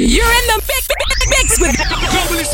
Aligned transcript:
You're 0.00 0.24
in 0.24 0.46
the 0.46 0.62
mix, 0.68 0.88
mix 1.68 2.30
with 2.30 2.48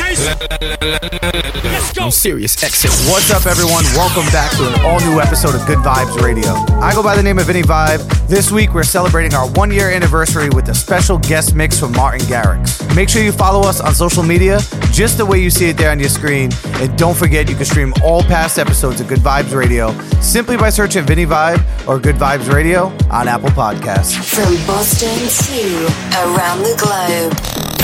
I'm 2.00 2.10
serious. 2.10 2.62
Exit. 2.62 2.90
What's 3.10 3.30
up, 3.30 3.46
everyone? 3.46 3.84
Welcome 3.94 4.26
back 4.32 4.50
to 4.56 4.66
an 4.66 4.80
all 4.84 5.00
new 5.00 5.20
episode 5.20 5.54
of 5.54 5.66
Good 5.66 5.78
Vibes 5.78 6.20
Radio. 6.20 6.50
I 6.82 6.92
go 6.94 7.02
by 7.02 7.16
the 7.16 7.22
name 7.22 7.38
of 7.38 7.46
Vinny 7.46 7.62
Vibe. 7.62 8.02
This 8.28 8.50
week, 8.50 8.74
we're 8.74 8.82
celebrating 8.82 9.32
our 9.34 9.48
one 9.52 9.70
year 9.70 9.90
anniversary 9.90 10.50
with 10.50 10.68
a 10.68 10.74
special 10.74 11.18
guest 11.18 11.54
mix 11.54 11.78
from 11.78 11.92
Martin 11.92 12.26
Garrix. 12.26 12.94
Make 12.94 13.08
sure 13.08 13.22
you 13.22 13.32
follow 13.32 13.66
us 13.66 13.80
on 13.80 13.94
social 13.94 14.22
media, 14.22 14.58
just 14.90 15.16
the 15.18 15.24
way 15.24 15.38
you 15.38 15.50
see 15.50 15.68
it 15.68 15.76
there 15.76 15.90
on 15.90 15.98
your 15.98 16.08
screen. 16.08 16.50
And 16.74 16.96
don't 16.98 17.16
forget, 17.16 17.48
you 17.48 17.56
can 17.56 17.64
stream 17.64 17.94
all 18.02 18.22
past 18.22 18.58
episodes 18.58 19.00
of 19.00 19.08
Good 19.08 19.20
Vibes 19.20 19.54
Radio 19.54 19.92
simply 20.20 20.56
by 20.56 20.70
searching 20.70 21.04
Vinny 21.04 21.26
Vibe 21.26 21.62
or 21.86 21.98
Good 21.98 22.16
Vibes 22.16 22.52
Radio 22.52 22.86
on 23.10 23.28
Apple 23.28 23.50
Podcasts. 23.50 24.14
From 24.22 24.54
Boston 24.66 25.08
to 25.08 25.86
around 26.26 26.62
the 26.62 26.74
globe, 26.76 27.32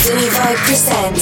Vinny 0.03 0.29
Vibe 0.29 0.57
presents 0.67 1.20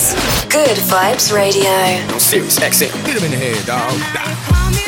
Good 0.48 0.76
Vibes 0.76 1.34
Radio. 1.34 1.70
I'm 1.70 2.20
serious. 2.20 2.60
Exit. 2.60 2.92
Get 3.04 3.16
him 3.16 3.24
in 3.24 3.32
the 3.32 3.36
head, 3.36 3.66
dog. 3.66 4.87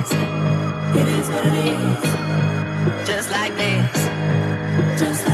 It 1.01 1.07
is 1.07 1.29
what 1.29 1.45
it 1.47 1.53
is. 1.65 3.07
Just 3.07 3.31
like 3.31 3.55
this. 3.55 4.99
Just 4.99 5.25
like 5.25 5.30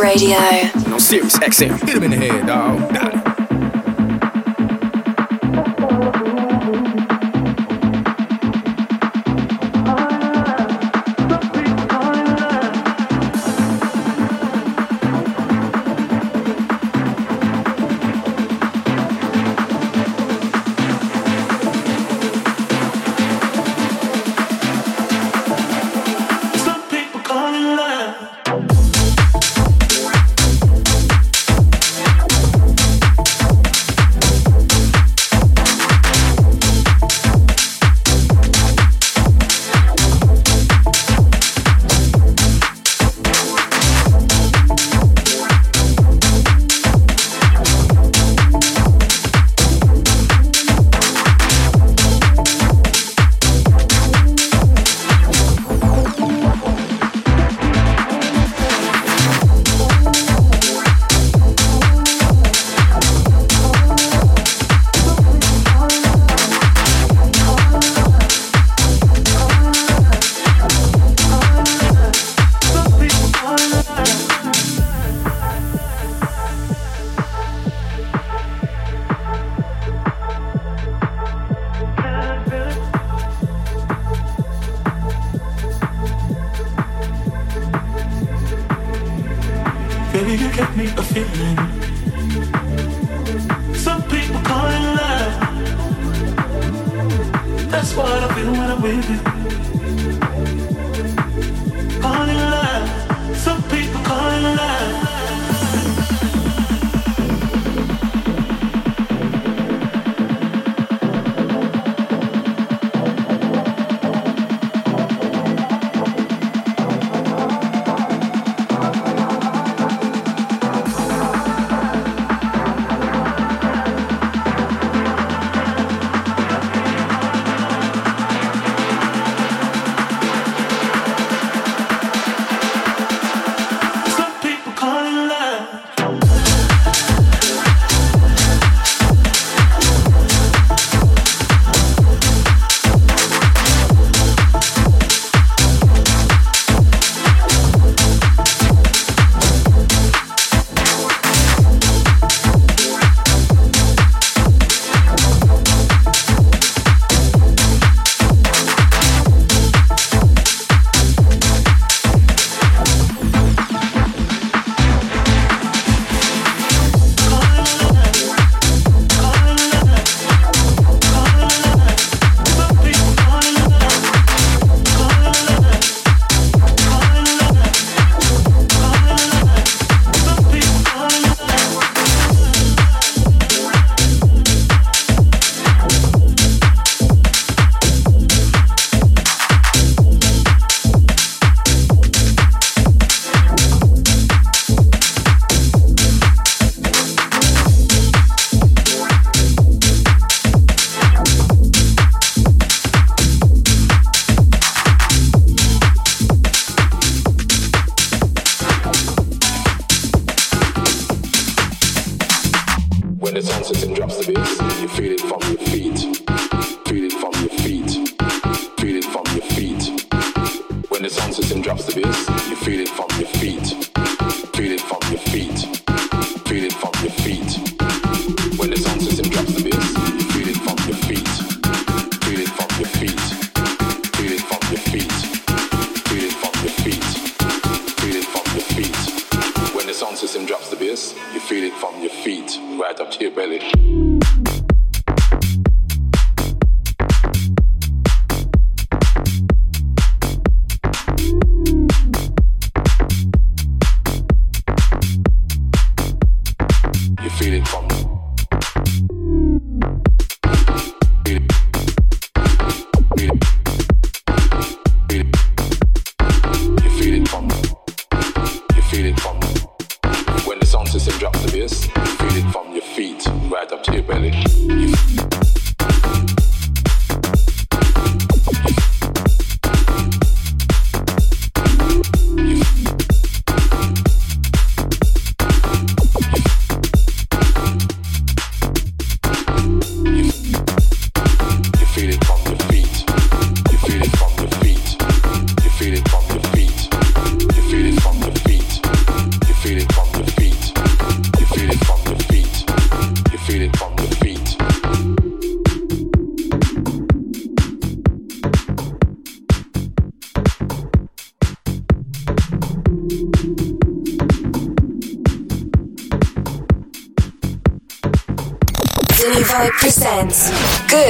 Radio. 0.00 0.36
On 0.92 0.98
Sirius 0.98 1.38
XM. 1.38 1.78
Hit 1.86 1.96
him 1.96 2.02
in 2.04 2.10
the 2.10 2.16
head, 2.16 2.46
dog. 2.46 3.19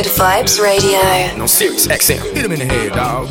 Good 0.01 0.13
Vibes 0.13 0.59
Radio. 0.59 1.37
No 1.37 1.45
Sirius 1.45 1.87
XM. 1.87 2.35
Hit 2.35 2.47
him 2.47 2.53
in 2.53 2.61
the 2.61 2.65
head, 2.65 2.93
dog. 2.95 3.29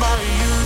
By 0.00 0.22
you. 0.22 0.65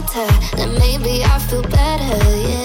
Shelter. 0.00 0.56
Then 0.56 0.74
maybe 0.78 1.24
I 1.24 1.38
feel 1.38 1.62
better, 1.62 2.36
yeah. 2.36 2.59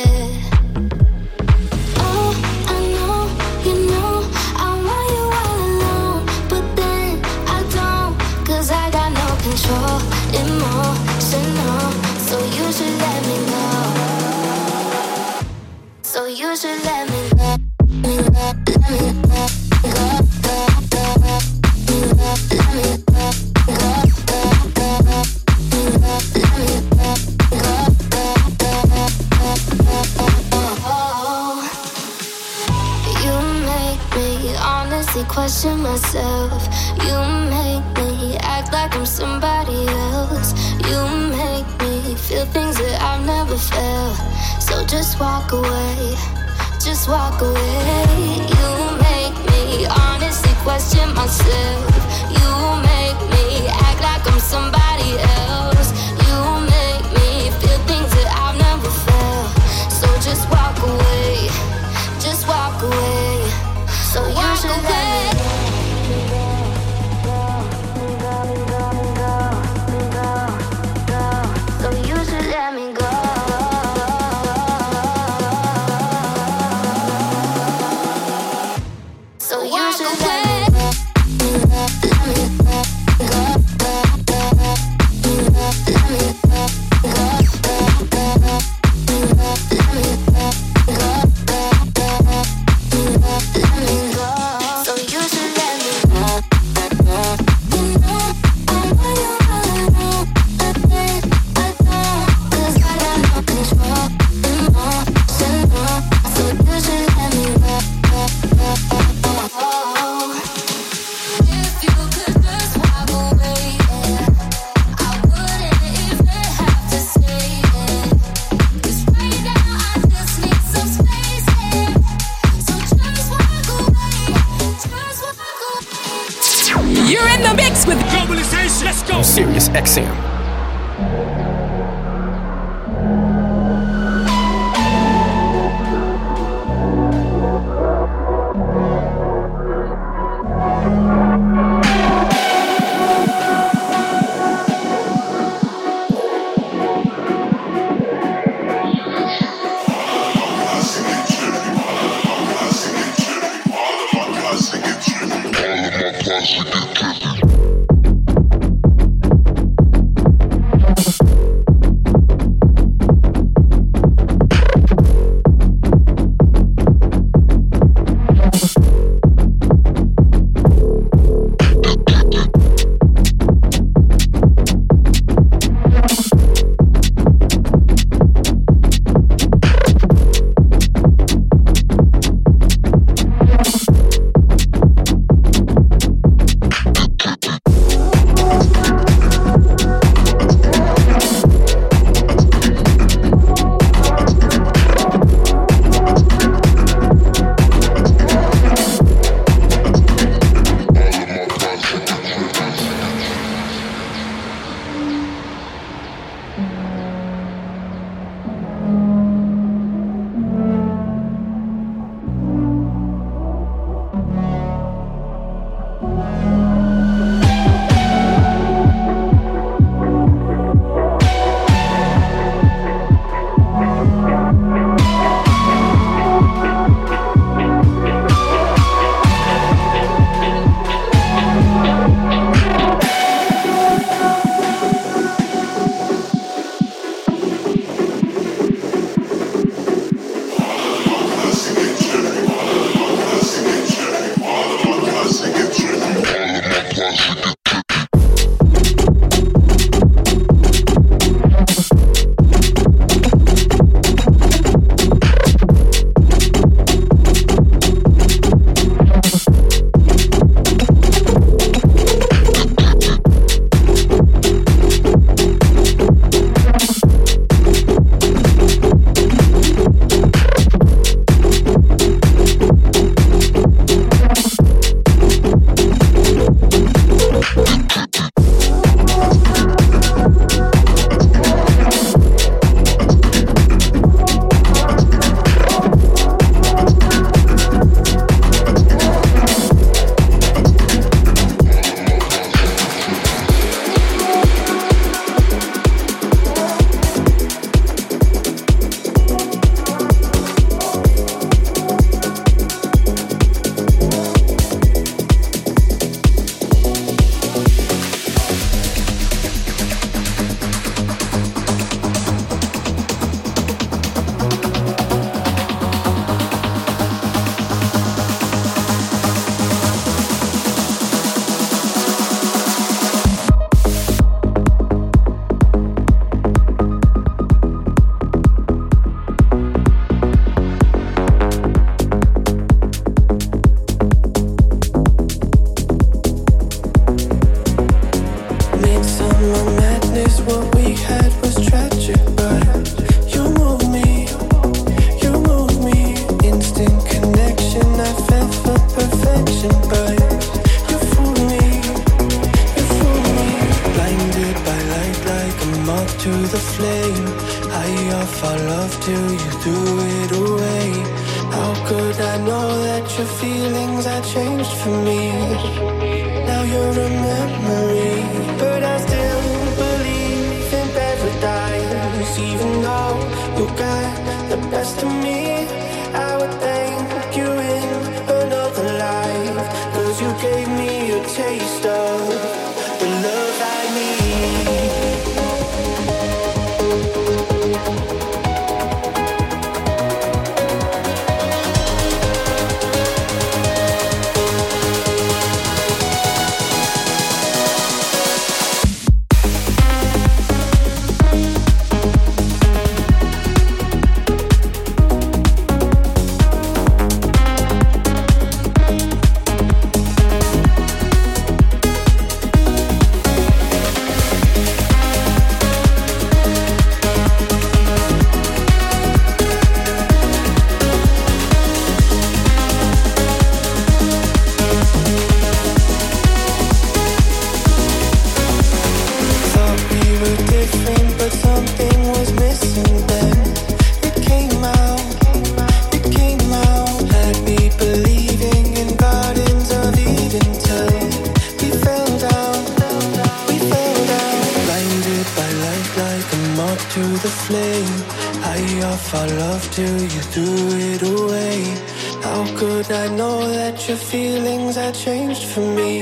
your 453.88 453.97
feelings 453.97 454.75
had 454.75 454.95
changed 454.95 455.43
for 455.43 455.59
me. 455.59 455.99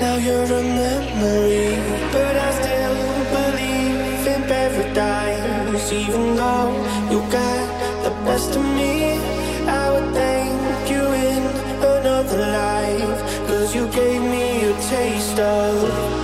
Now 0.00 0.16
you're 0.16 0.44
a 0.44 0.62
memory, 0.62 1.76
but 2.12 2.36
I 2.36 2.50
still 2.60 2.96
believe 3.36 4.26
in 4.34 4.42
paradise. 4.42 5.92
Even 5.92 6.36
though 6.36 6.72
you 7.10 7.20
got 7.30 7.66
the 8.04 8.10
best 8.26 8.54
of 8.54 8.64
me, 8.64 9.12
I 9.66 9.90
would 9.92 10.12
thank 10.12 10.90
you 10.90 11.04
in 11.30 11.42
another 11.96 12.38
life. 12.38 13.20
Cause 13.48 13.74
you 13.74 13.88
gave 13.88 14.20
me 14.20 14.64
a 14.64 14.72
taste 14.90 15.38
of. 15.38 16.17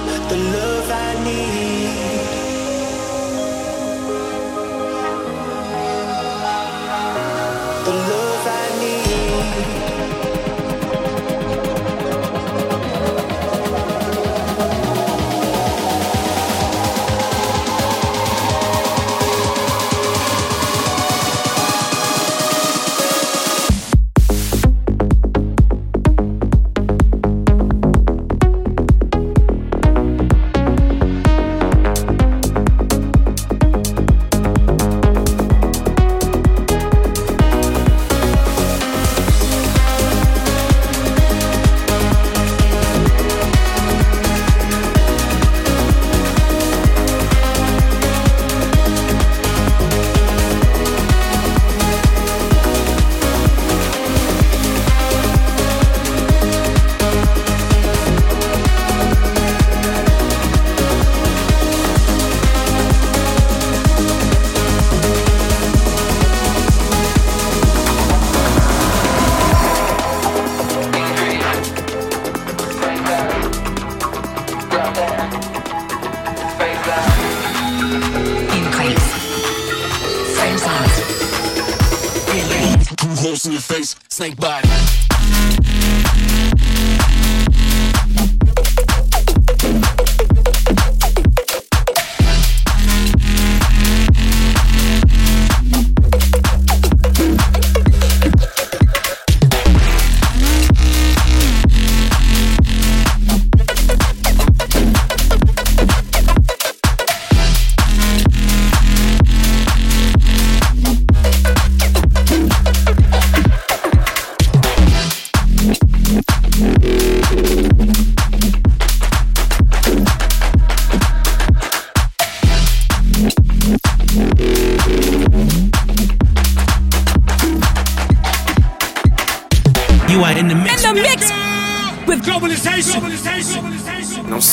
In 83.46 83.52
your 83.52 83.60
face, 83.60 83.96
snake 84.08 84.36
bite. 84.36 85.73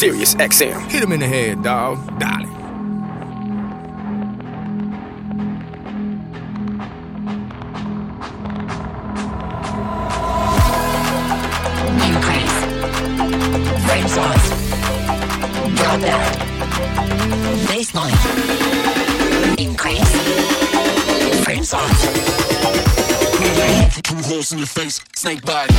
No 0.01 0.07
Sirius 0.07 0.33
XM. 0.33 0.89
Hit 0.89 1.03
him 1.03 1.11
in 1.11 1.19
the 1.19 1.27
head, 1.27 1.61
dog. 1.61 1.97
Dolly. 2.17 2.49
Increase. 12.07 12.57
Frame 13.85 14.07
size. 14.07 14.49
Drop 15.75 16.01
that. 16.01 16.37
Baseline. 17.69 18.17
Increase. 19.59 20.13
Frame 21.43 21.63
size. 21.63 22.05
Release. 23.39 24.01
Two 24.01 24.15
holes 24.15 24.51
in 24.51 24.57
your 24.57 24.67
face, 24.67 24.99
snake 25.13 25.45
bite. 25.45 25.69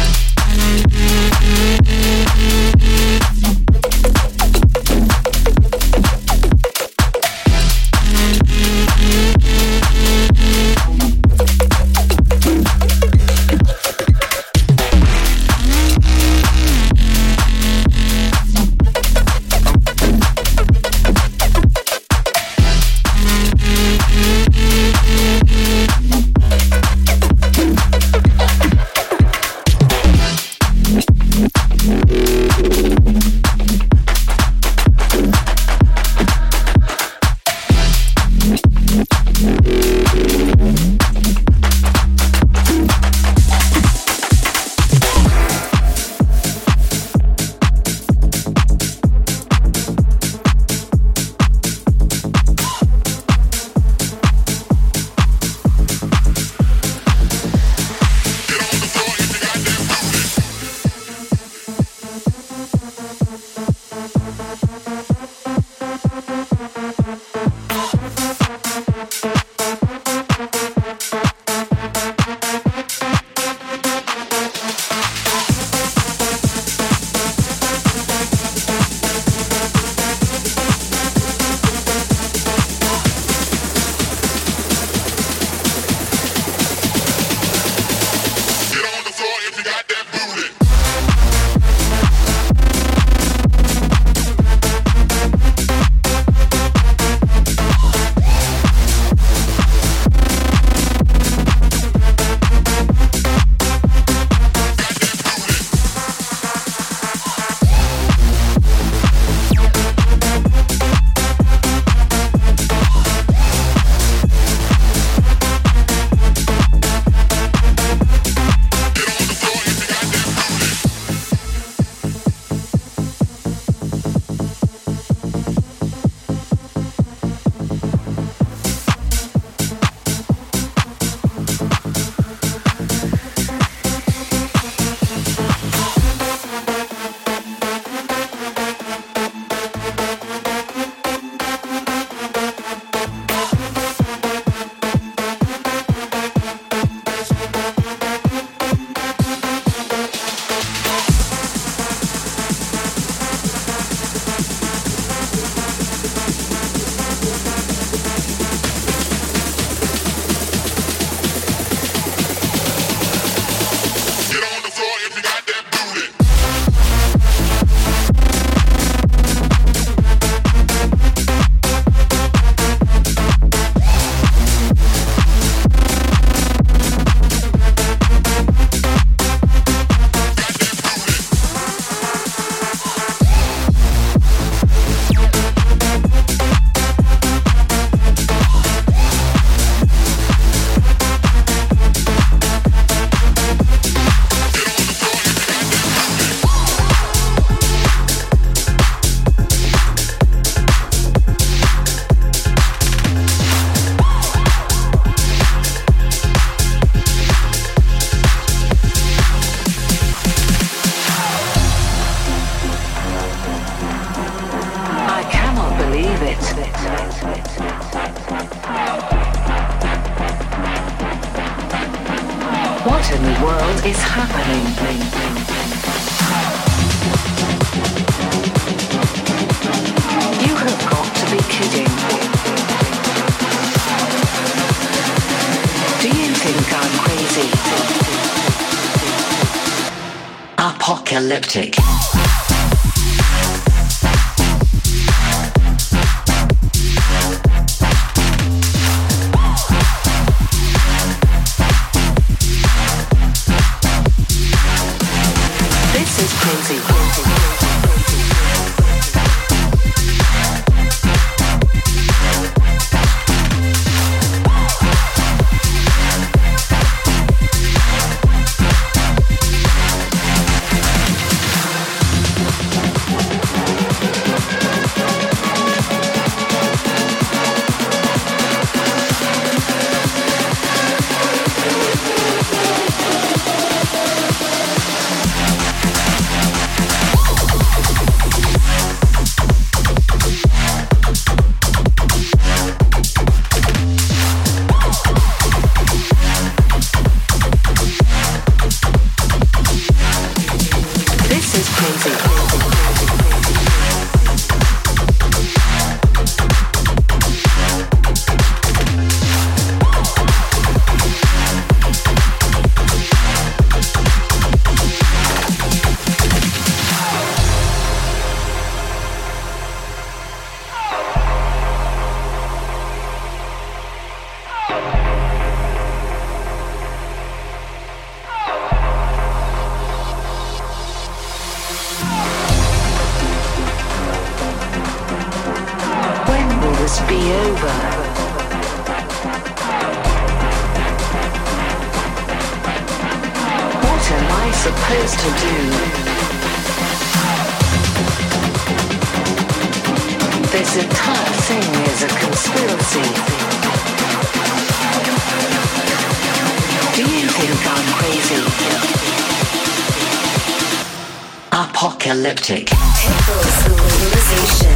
Apocalyptic. 362.43 362.67
Pitbull's 362.67 363.69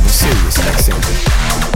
Legalization. 0.06 1.75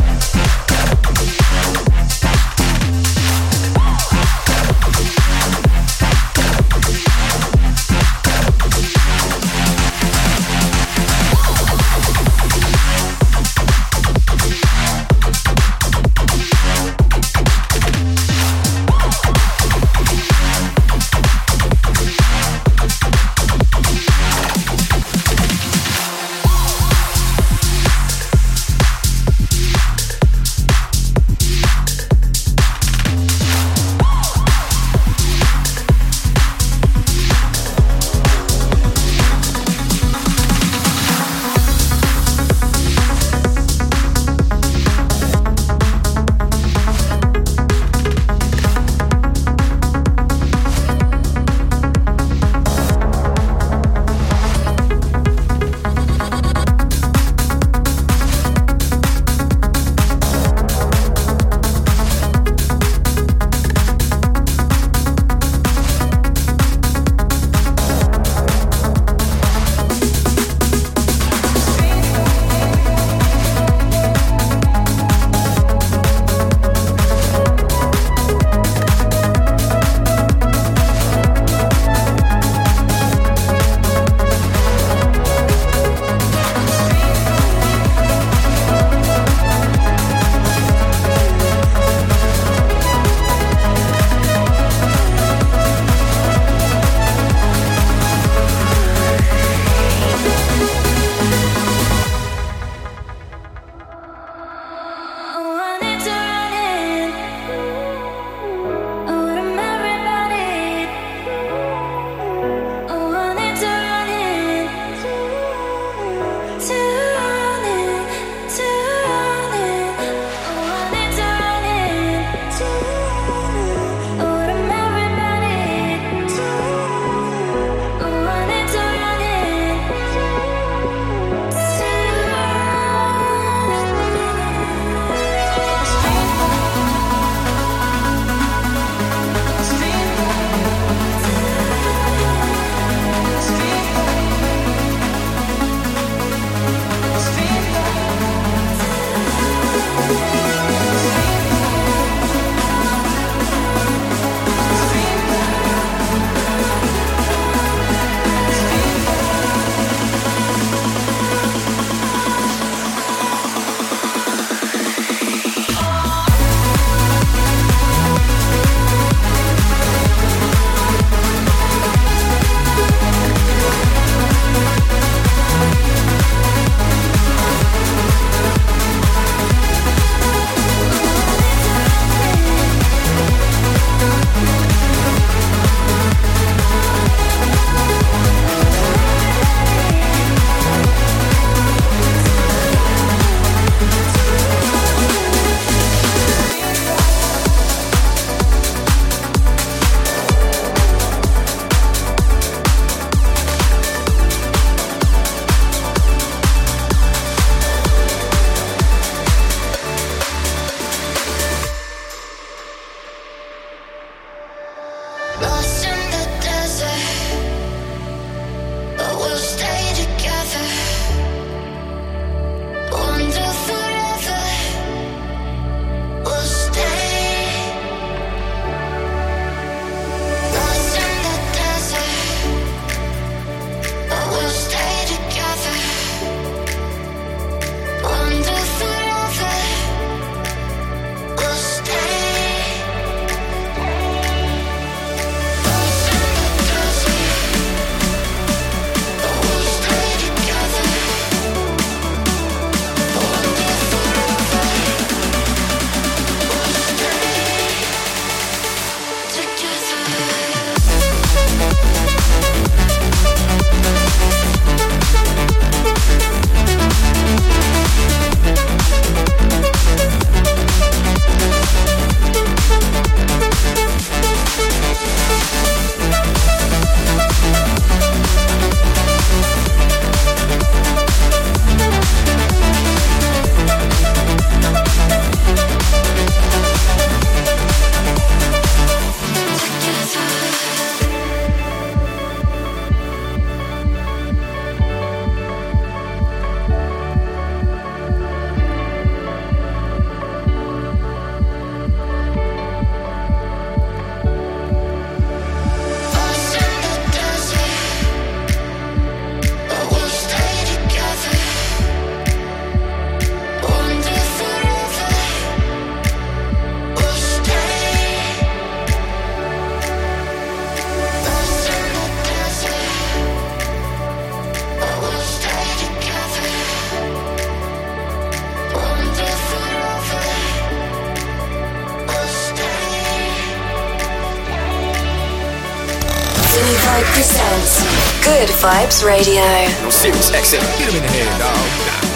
Good 338.25 338.49
Vibes 338.49 339.05
Radio. 339.05 339.43
Yo, 339.83 339.91
Sirius 339.91 340.31
XM, 340.31 340.61
get 340.79 340.89
him 340.89 340.97
in 340.97 341.03
the 341.03 341.09
head, 341.09 341.39
dog. 341.39 342.10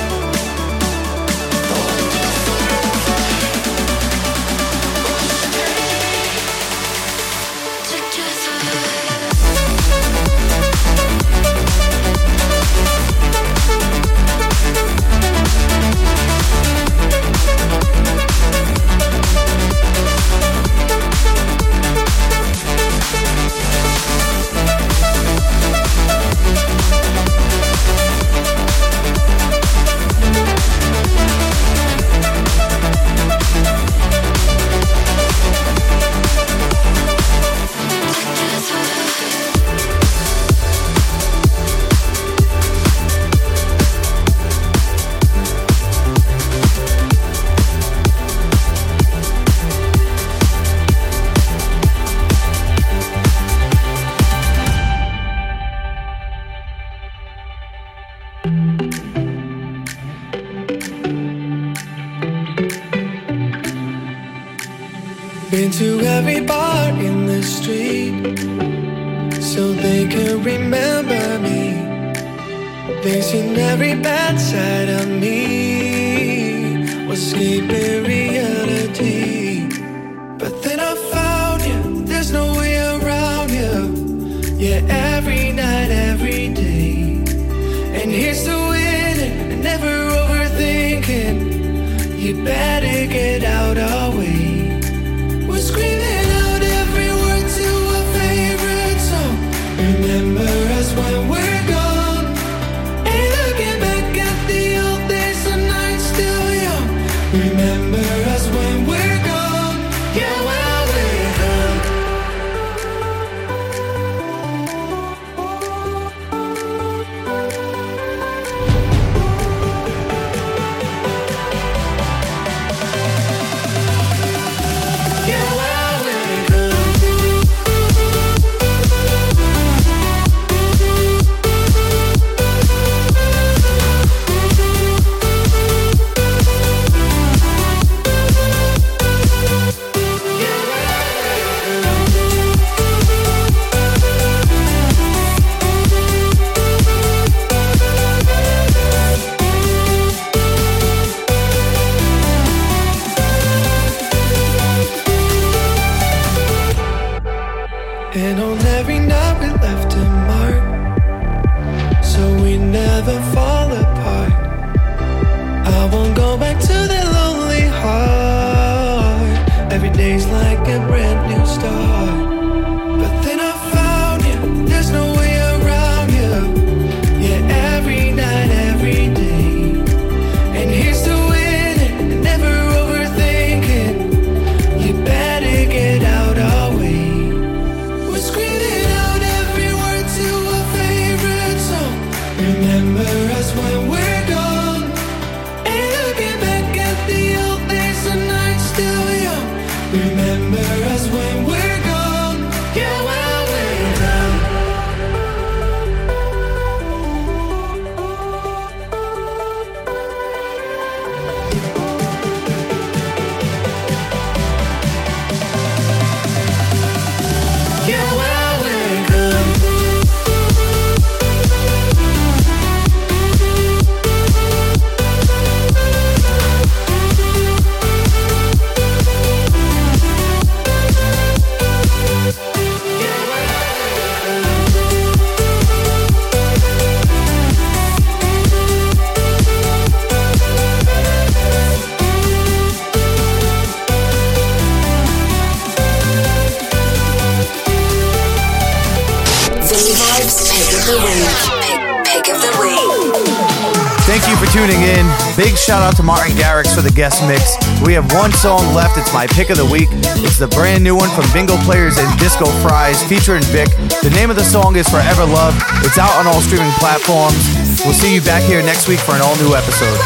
shout 255.75 255.83
out 255.83 255.97
to 255.97 256.05
Martin 256.05 256.31
Garrix 256.37 256.72
for 256.72 256.83
the 256.83 256.93
guest 256.93 257.18
mix. 257.27 257.59
We 257.83 257.95
have 257.95 258.07
one 258.14 258.31
song 258.31 258.62
left. 258.79 258.97
It's 258.97 259.12
my 259.12 259.27
pick 259.27 259.51
of 259.51 259.57
the 259.57 259.66
week. 259.66 259.89
It's 260.22 260.39
the 260.39 260.47
brand 260.47 260.85
new 260.85 260.95
one 260.95 261.11
from 261.11 261.27
Bingo 261.33 261.57
Players 261.66 261.99
and 261.99 262.07
Disco 262.16 262.47
Fries 262.62 263.03
featuring 263.03 263.43
Vic. 263.51 263.66
The 263.99 264.14
name 264.14 264.31
of 264.31 264.37
the 264.37 264.45
song 264.45 264.77
is 264.77 264.89
Forever 264.89 265.27
Love. 265.27 265.59
It's 265.83 265.99
out 265.99 266.14
on 266.14 266.29
all 266.29 266.41
streaming 266.41 266.70
platforms. 266.79 267.43
We'll 267.83 267.93
see 267.93 268.14
you 268.14 268.20
back 268.22 268.45
here 268.45 268.62
next 268.62 268.87
week 268.87 269.01
for 269.01 269.18
an 269.18 269.22
all 269.22 269.35
new 269.43 269.57
episode. 269.57 269.99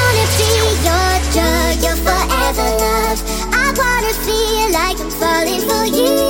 Falling 5.18 5.60
for 5.62 5.84
you 5.84 6.27